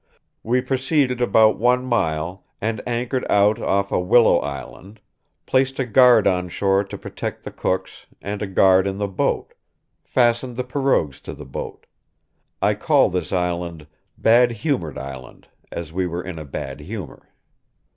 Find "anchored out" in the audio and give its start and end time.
2.87-3.59